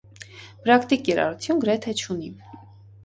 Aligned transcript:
Պրակտիկ 0.67 1.03
կիրառություն 1.09 1.63
գրեթե 1.67 1.95
չունի։ 2.03 2.33